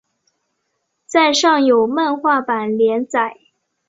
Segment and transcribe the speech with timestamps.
[1.05, 3.37] 在上有漫画版连载。